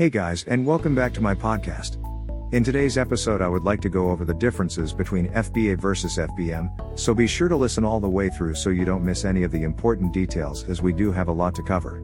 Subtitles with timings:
[0.00, 1.98] Hey guys, and welcome back to my podcast.
[2.54, 6.98] In today's episode, I would like to go over the differences between FBA versus FBM,
[6.98, 9.52] so be sure to listen all the way through so you don't miss any of
[9.52, 12.00] the important details as we do have a lot to cover.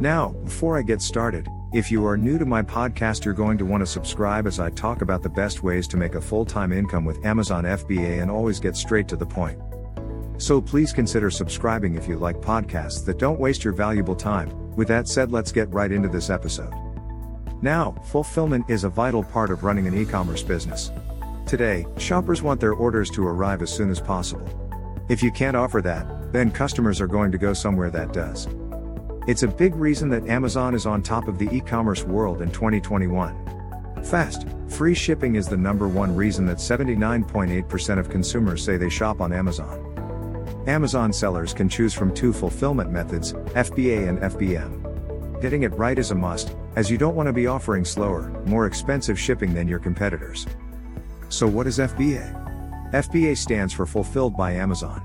[0.00, 3.64] Now, before I get started, if you are new to my podcast, you're going to
[3.64, 6.72] want to subscribe as I talk about the best ways to make a full time
[6.72, 9.60] income with Amazon FBA and always get straight to the point.
[10.40, 14.76] So please consider subscribing if you like podcasts that don't waste your valuable time.
[14.76, 16.72] With that said, let's get right into this episode.
[17.60, 20.92] Now, fulfillment is a vital part of running an e commerce business.
[21.44, 24.46] Today, shoppers want their orders to arrive as soon as possible.
[25.08, 28.46] If you can't offer that, then customers are going to go somewhere that does.
[29.26, 32.50] It's a big reason that Amazon is on top of the e commerce world in
[32.52, 34.04] 2021.
[34.04, 39.20] Fast, free shipping is the number one reason that 79.8% of consumers say they shop
[39.20, 39.84] on Amazon.
[40.68, 44.87] Amazon sellers can choose from two fulfillment methods, FBA and FBM.
[45.40, 48.66] Getting it right is a must, as you don't want to be offering slower, more
[48.66, 50.46] expensive shipping than your competitors.
[51.28, 52.90] So, what is FBA?
[52.92, 54.98] FBA stands for Fulfilled by Amazon.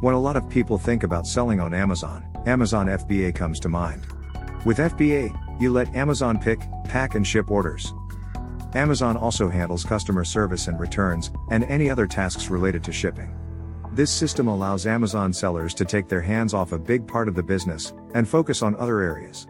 [0.00, 4.06] When a lot of people think about selling on Amazon, Amazon FBA comes to mind.
[4.64, 7.92] With FBA, you let Amazon pick, pack, and ship orders.
[8.74, 13.36] Amazon also handles customer service and returns, and any other tasks related to shipping.
[13.92, 17.42] This system allows Amazon sellers to take their hands off a big part of the
[17.42, 19.46] business and focus on other areas.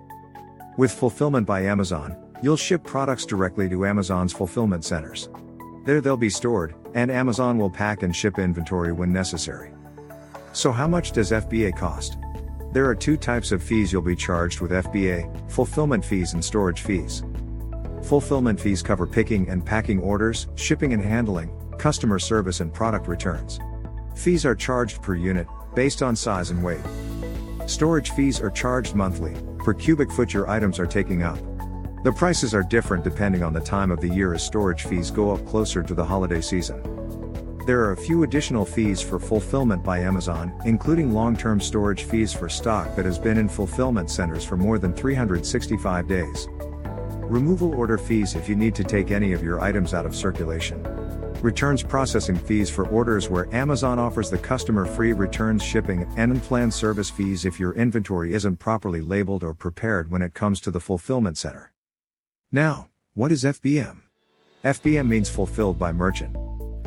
[0.76, 5.30] With Fulfillment by Amazon, you'll ship products directly to Amazon's fulfillment centers.
[5.86, 9.72] There they'll be stored, and Amazon will pack and ship inventory when necessary.
[10.52, 12.18] So, how much does FBA cost?
[12.72, 16.82] There are two types of fees you'll be charged with FBA fulfillment fees and storage
[16.82, 17.22] fees.
[18.02, 23.58] Fulfillment fees cover picking and packing orders, shipping and handling, customer service, and product returns.
[24.14, 26.84] Fees are charged per unit, based on size and weight.
[27.64, 29.34] Storage fees are charged monthly,
[29.66, 31.40] per cubic foot your items are taking up.
[32.04, 35.32] The prices are different depending on the time of the year as storage fees go
[35.32, 36.80] up closer to the holiday season.
[37.66, 42.32] There are a few additional fees for fulfillment by Amazon, including long term storage fees
[42.32, 46.46] for stock that has been in fulfillment centers for more than 365 days.
[47.28, 50.80] Removal order fees if you need to take any of your items out of circulation
[51.46, 56.74] returns processing fees for orders where Amazon offers the customer free returns shipping and unplanned
[56.74, 60.80] service fees if your inventory isn't properly labeled or prepared when it comes to the
[60.80, 61.72] fulfillment center.
[62.50, 63.98] Now, what is FBM?
[64.64, 66.36] FBM means fulfilled by merchant.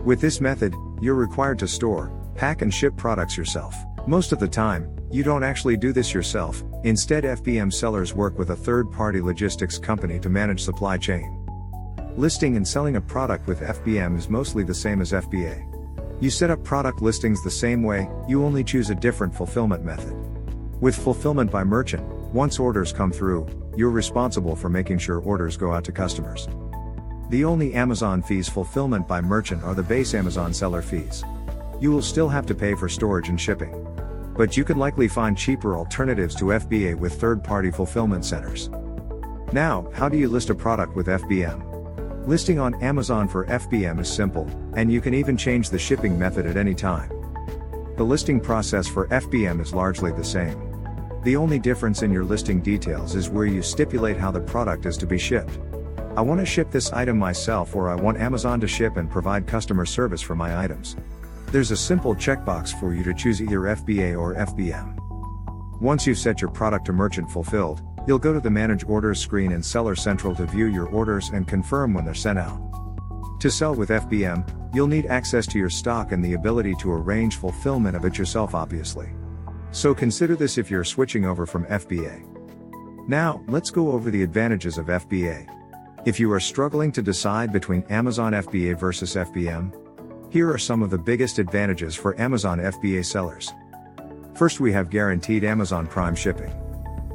[0.04, 3.74] With this method, you're required to store, pack, and ship products yourself.
[4.08, 8.50] Most of the time, you don't actually do this yourself, instead, FBM sellers work with
[8.50, 11.39] a third party logistics company to manage supply chain.
[12.18, 15.66] Listing and selling a product with FBM is mostly the same as FBA.
[16.22, 20.16] You set up product listings the same way, you only choose a different fulfillment method.
[20.82, 22.04] With fulfillment by merchant,
[22.34, 26.50] once orders come through, you're responsible for making sure orders go out to customers.
[27.30, 31.24] The only Amazon fees fulfillment by merchant are the base Amazon seller fees.
[31.80, 33.86] You will still have to pay for storage and shipping.
[34.36, 38.70] But you can likely find cheaper alternatives to FBA with third party fulfillment centers.
[39.54, 41.69] Now, how do you list a product with FBM?
[42.28, 46.46] Listing on Amazon for FBM is simple, and you can even change the shipping method
[46.46, 47.10] at any time.
[47.98, 50.58] The listing process for FBM is largely the same.
[51.24, 54.96] The only difference in your listing details is where you stipulate how the product is
[54.98, 55.60] to be shipped.
[56.16, 59.48] I want to ship this item myself or I want Amazon to ship and provide
[59.48, 60.96] customer service for my items.
[61.48, 64.98] There's a simple checkbox for you to choose either FBA or FBM.
[65.82, 69.52] Once you've set your product to merchant fulfilled, You'll go to the Manage Orders screen
[69.52, 72.60] in Seller Central to view your orders and confirm when they're sent out.
[73.40, 74.44] To sell with FBM,
[74.74, 78.56] you'll need access to your stock and the ability to arrange fulfillment of it yourself,
[78.56, 79.10] obviously.
[79.72, 82.26] So consider this if you're switching over from FBA.
[83.08, 85.48] Now, let's go over the advantages of FBA.
[86.06, 89.74] If you are struggling to decide between Amazon FBA versus FBM,
[90.32, 93.54] here are some of the biggest advantages for Amazon FBA sellers.
[94.36, 96.54] First, we have guaranteed Amazon Prime shipping.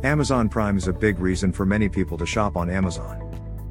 [0.04, 3.22] Amazon Prime is a big reason for many people to shop on Amazon.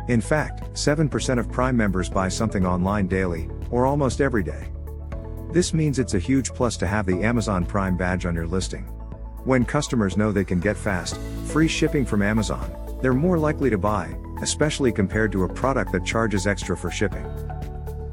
[0.08, 4.72] In fact, 7% of Prime members buy something online daily, or almost every day.
[5.52, 8.86] This means it's a huge plus to have the Amazon Prime badge on your listing.
[9.46, 13.78] When customers know they can get fast, free shipping from Amazon, they're more likely to
[13.78, 17.26] buy, especially compared to a product that charges extra for shipping.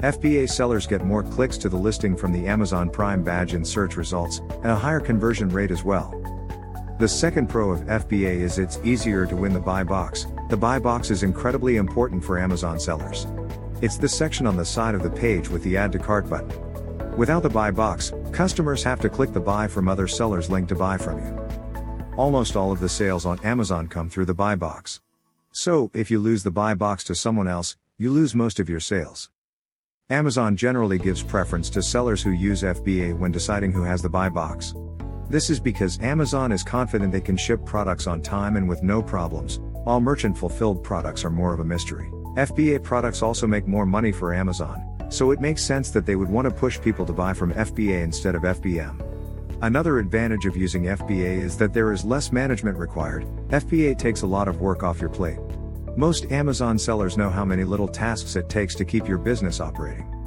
[0.01, 3.97] FBA sellers get more clicks to the listing from the Amazon Prime badge in search
[3.97, 6.13] results, and a higher conversion rate as well.
[7.01, 10.27] The second pro of FBA is it's easier to win the buy box.
[10.49, 13.25] The buy box is incredibly important for Amazon sellers.
[13.81, 16.53] It's the section on the side of the page with the add to cart button.
[17.17, 20.75] Without the buy box, customers have to click the buy from other sellers link to
[20.75, 22.15] buy from you.
[22.17, 25.01] Almost all of the sales on Amazon come through the buy box.
[25.51, 28.79] So, if you lose the buy box to someone else, you lose most of your
[28.79, 29.31] sales.
[30.11, 34.29] Amazon generally gives preference to sellers who use FBA when deciding who has the buy
[34.29, 34.75] box.
[35.31, 39.01] This is because Amazon is confident they can ship products on time and with no
[39.01, 42.09] problems, while merchant fulfilled products are more of a mystery.
[42.35, 46.27] FBA products also make more money for Amazon, so it makes sense that they would
[46.27, 49.01] want to push people to buy from FBA instead of FBM.
[49.61, 54.27] Another advantage of using FBA is that there is less management required, FBA takes a
[54.27, 55.39] lot of work off your plate.
[55.95, 60.20] Most Amazon sellers know how many little tasks it takes to keep your business operating.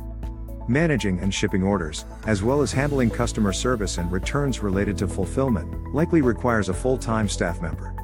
[0.69, 5.93] Managing and shipping orders, as well as handling customer service and returns related to fulfillment,
[5.93, 7.95] likely requires a full time staff member.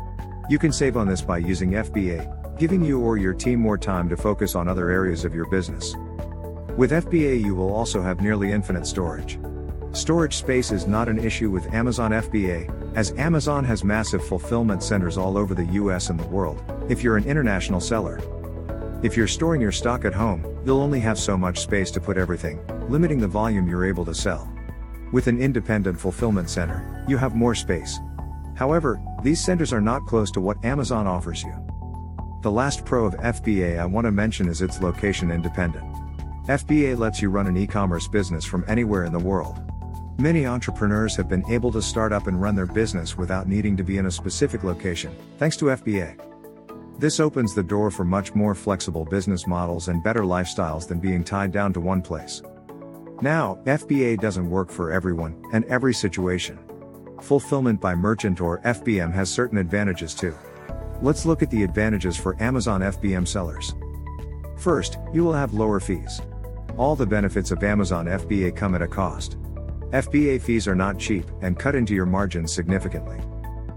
[0.50, 4.10] You can save on this by using FBA, giving you or your team more time
[4.10, 5.94] to focus on other areas of your business.
[6.76, 9.38] With FBA, you will also have nearly infinite storage.
[9.92, 15.16] Storage space is not an issue with Amazon FBA, as Amazon has massive fulfillment centers
[15.16, 18.20] all over the US and the world, if you're an international seller.
[19.02, 22.18] If you're storing your stock at home, you'll only have so much space to put
[22.18, 22.60] everything,
[22.90, 24.52] limiting the volume you're able to sell.
[25.10, 27.98] With an independent fulfillment center, you have more space.
[28.54, 31.54] However, these centers are not close to what Amazon offers you.
[32.42, 35.86] The last pro of FBA I want to mention is its location independent.
[36.46, 39.62] FBA lets you run an e-commerce business from anywhere in the world.
[40.18, 43.82] Many entrepreneurs have been able to start up and run their business without needing to
[43.82, 46.29] be in a specific location, thanks to FBA.
[47.00, 51.24] This opens the door for much more flexible business models and better lifestyles than being
[51.24, 52.42] tied down to one place.
[53.22, 56.58] Now, FBA doesn't work for everyone and every situation.
[57.22, 60.36] Fulfillment by merchant or FBM has certain advantages too.
[61.00, 63.74] Let's look at the advantages for Amazon FBM sellers.
[64.58, 66.20] First, you will have lower fees.
[66.76, 69.38] All the benefits of Amazon FBA come at a cost.
[69.92, 73.18] FBA fees are not cheap and cut into your margins significantly.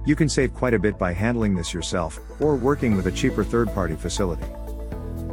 [0.06, 3.44] You can save quite a bit by handling this yourself, or working with a cheaper
[3.44, 4.46] third party facility.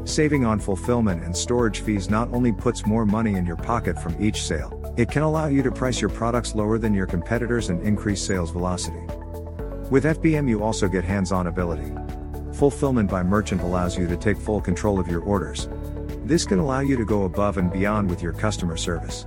[0.05, 4.15] Saving on fulfillment and storage fees not only puts more money in your pocket from
[4.23, 7.83] each sale, it can allow you to price your products lower than your competitors and
[7.83, 9.01] increase sales velocity.
[9.91, 11.93] With FBM, you also get hands on ability.
[12.53, 15.69] Fulfillment by merchant allows you to take full control of your orders.
[16.25, 19.27] This can allow you to go above and beyond with your customer service.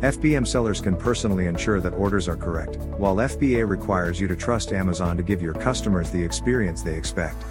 [0.00, 4.72] FBM sellers can personally ensure that orders are correct, while FBA requires you to trust
[4.72, 7.42] Amazon to give your customers the experience they expect.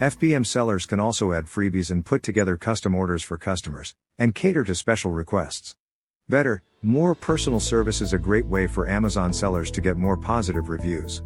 [0.00, 4.64] FBM sellers can also add freebies and put together custom orders for customers, and cater
[4.64, 5.76] to special requests.
[6.28, 10.70] Better, more personal service is a great way for Amazon sellers to get more positive
[10.70, 11.22] reviews.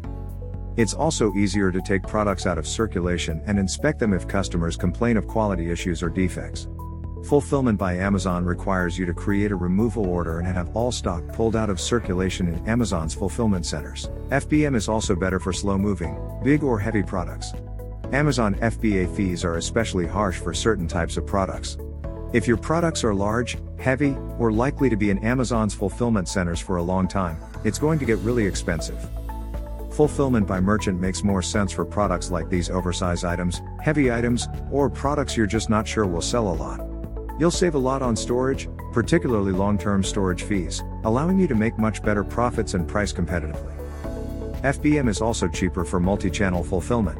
[0.77, 5.17] It's also easier to take products out of circulation and inspect them if customers complain
[5.17, 6.67] of quality issues or defects.
[7.25, 11.55] Fulfillment by Amazon requires you to create a removal order and have all stock pulled
[11.55, 14.09] out of circulation in Amazon's fulfillment centers.
[14.29, 17.53] FBM is also better for slow moving, big or heavy products.
[18.13, 21.79] Amazon FBA fees are especially harsh for certain types of products.
[22.31, 26.77] If your products are large, heavy, or likely to be in Amazon's fulfillment centers for
[26.77, 29.03] a long time, it's going to get really expensive.
[29.93, 34.91] Fulfillment by merchant makes more sense for products like these oversized items, heavy items, or
[34.91, 36.94] products you're just not sure will sell a lot.
[37.37, 42.01] You'll save a lot on storage, particularly long-term storage fees, allowing you to make much
[42.01, 43.73] better profits and price competitively.
[44.61, 47.19] FBM is also cheaper for multi-channel fulfillment.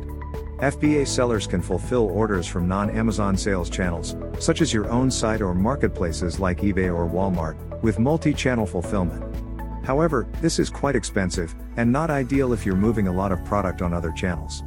[0.60, 5.54] FBA sellers can fulfill orders from non-Amazon sales channels, such as your own site or
[5.54, 9.22] marketplaces like eBay or Walmart, with multi-channel fulfillment.
[9.86, 13.82] However, this is quite expensive, and not ideal if you're moving a lot of product
[13.82, 14.64] on other channels.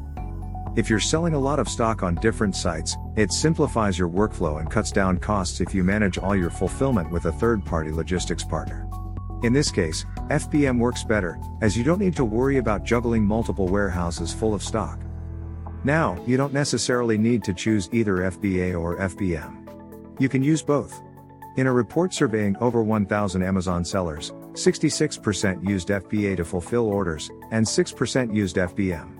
[0.78, 4.70] If you're selling a lot of stock on different sites, it simplifies your workflow and
[4.70, 8.88] cuts down costs if you manage all your fulfillment with a third party logistics partner.
[9.42, 13.66] In this case, FBM works better, as you don't need to worry about juggling multiple
[13.66, 15.00] warehouses full of stock.
[15.82, 19.68] Now, you don't necessarily need to choose either FBA or FBM.
[20.20, 21.02] You can use both.
[21.56, 27.66] In a report surveying over 1,000 Amazon sellers, 66% used FBA to fulfill orders, and
[27.66, 29.17] 6% used FBM.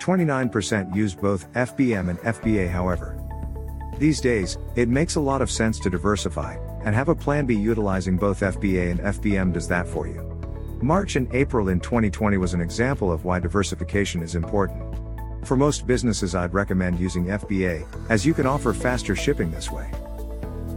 [0.00, 3.18] 29% use both FBM and FBA however.
[3.98, 7.54] These days, it makes a lot of sense to diversify, and have a plan B
[7.54, 10.30] utilizing both FBA and FBM does that for you.
[10.82, 14.82] March and April in 2020 was an example of why diversification is important.
[15.46, 19.90] For most businesses, I'd recommend using FBA, as you can offer faster shipping this way.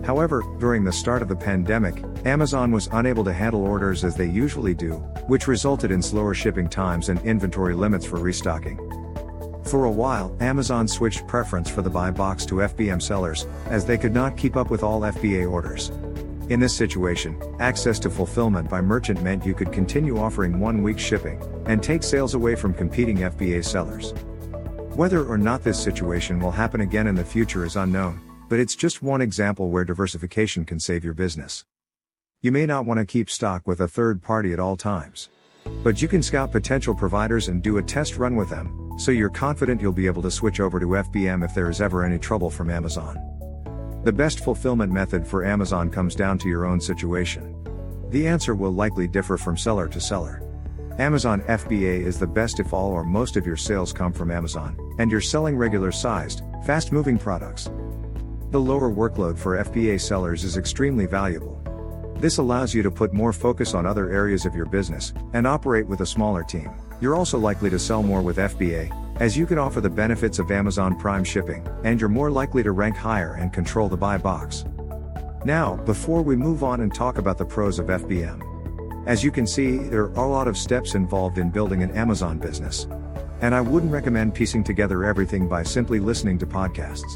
[0.05, 4.29] However, during the start of the pandemic, Amazon was unable to handle orders as they
[4.29, 4.93] usually do,
[5.27, 8.79] which resulted in slower shipping times and inventory limits for restocking.
[9.67, 13.97] For a while, Amazon switched preference for the buy box to FBM sellers, as they
[13.97, 15.89] could not keep up with all FBA orders.
[16.49, 20.97] In this situation, access to fulfillment by merchant meant you could continue offering one week
[20.97, 24.13] shipping, and take sales away from competing FBA sellers.
[24.95, 28.73] Whether or not this situation will happen again in the future is unknown, but it's
[28.73, 31.65] just one example where diversification can save your business.
[32.41, 35.27] You may not want to keep stock with a third party at all times.
[35.83, 39.29] But you can scout potential providers and do a test run with them, so you're
[39.29, 42.49] confident you'll be able to switch over to FBM if there is ever any trouble
[42.49, 43.17] from Amazon.
[44.03, 47.53] The best fulfillment method for Amazon comes down to your own situation.
[48.09, 50.41] The answer will likely differ from seller to seller.
[50.97, 54.75] Amazon FBA is the best if all or most of your sales come from Amazon,
[54.97, 57.69] and you're selling regular sized, fast moving products.
[58.49, 61.61] The lower workload for FBA sellers is extremely valuable.
[62.19, 65.85] This allows you to put more focus on other areas of your business and operate
[65.85, 66.71] with a smaller team.
[66.99, 70.49] You're also likely to sell more with FBA, as you can offer the benefits of
[70.49, 74.65] Amazon Prime shipping, and you're more likely to rank higher and control the buy box.
[75.45, 78.43] Now, before we move on and talk about the pros of FBM.
[79.05, 82.39] As you can see, there are a lot of steps involved in building an Amazon
[82.39, 82.87] business.
[83.41, 87.15] And I wouldn't recommend piecing together everything by simply listening to podcasts.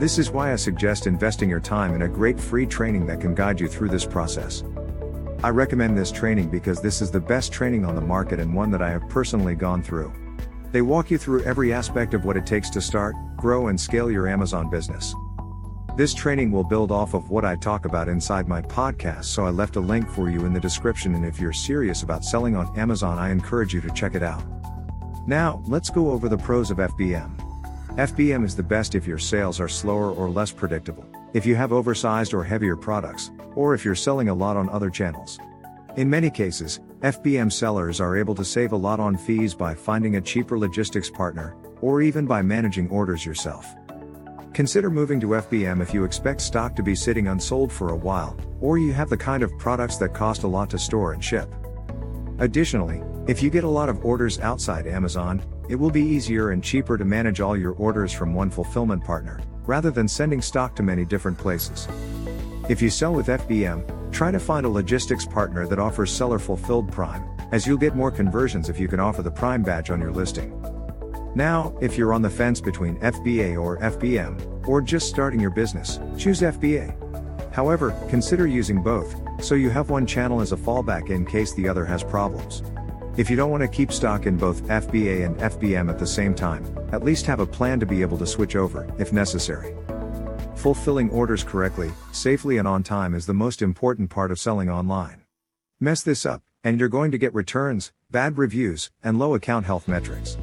[0.00, 3.34] This is why I suggest investing your time in a great free training that can
[3.34, 4.64] guide you through this process.
[5.42, 8.70] I recommend this training because this is the best training on the market and one
[8.72, 10.12] that I have personally gone through.
[10.70, 14.10] They walk you through every aspect of what it takes to start, grow, and scale
[14.10, 15.14] your Amazon business.
[15.96, 19.50] This training will build off of what I talk about inside my podcast, so I
[19.50, 21.14] left a link for you in the description.
[21.14, 24.44] And if you're serious about selling on Amazon, I encourage you to check it out.
[25.26, 27.34] Now, let's go over the pros of FBM.
[27.96, 31.72] FBM is the best if your sales are slower or less predictable, if you have
[31.72, 35.38] oversized or heavier products, or if you're selling a lot on other channels.
[35.96, 40.16] In many cases, FBM sellers are able to save a lot on fees by finding
[40.16, 43.66] a cheaper logistics partner, or even by managing orders yourself.
[44.52, 48.36] Consider moving to FBM if you expect stock to be sitting unsold for a while,
[48.60, 51.48] or you have the kind of products that cost a lot to store and ship.
[52.38, 56.64] Additionally, if you get a lot of orders outside Amazon, it will be easier and
[56.64, 60.82] cheaper to manage all your orders from one fulfillment partner, rather than sending stock to
[60.82, 61.88] many different places.
[62.68, 66.90] If you sell with FBM, try to find a logistics partner that offers seller fulfilled
[66.92, 70.12] Prime, as you'll get more conversions if you can offer the Prime badge on your
[70.12, 70.56] listing.
[71.34, 76.00] Now, if you're on the fence between FBA or FBM, or just starting your business,
[76.18, 76.94] choose FBA.
[77.52, 81.68] However, consider using both, so you have one channel as a fallback in case the
[81.68, 82.62] other has problems.
[83.20, 86.34] If you don't want to keep stock in both FBA and FBM at the same
[86.34, 89.76] time, at least have a plan to be able to switch over, if necessary.
[90.56, 95.20] Fulfilling orders correctly, safely and on time is the most important part of selling online.
[95.80, 99.86] Mess this up, and you're going to get returns, bad reviews, and low account health
[99.86, 100.38] metrics.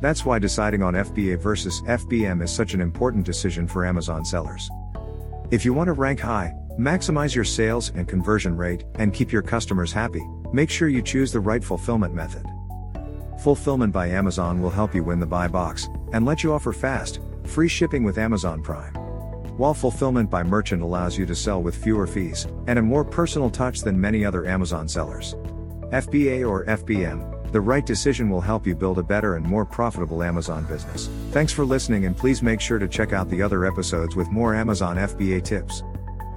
[0.00, 4.68] That's why deciding on FBA versus FBM is such an important decision for Amazon sellers.
[5.52, 9.42] If you want to rank high, maximize your sales and conversion rate, and keep your
[9.42, 12.46] customers happy, Make sure you choose the right fulfillment method.
[13.42, 17.20] Fulfillment by Amazon will help you win the buy box and let you offer fast,
[17.44, 18.94] free shipping with Amazon Prime.
[19.56, 23.50] While fulfillment by merchant allows you to sell with fewer fees and a more personal
[23.50, 25.34] touch than many other Amazon sellers.
[25.92, 30.22] FBA or FBM, the right decision will help you build a better and more profitable
[30.22, 31.08] Amazon business.
[31.30, 34.54] Thanks for listening and please make sure to check out the other episodes with more
[34.54, 35.82] Amazon FBA tips.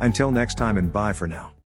[0.01, 1.51] Until next time and bye for now.